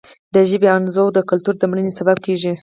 د 0.33 0.35
ژبې 0.49 0.67
انزوا 0.77 1.05
د 1.13 1.19
کلتور 1.29 1.55
د 1.57 1.63
مړینې 1.71 1.91
سبب 1.99 2.17
کیږي. 2.25 2.53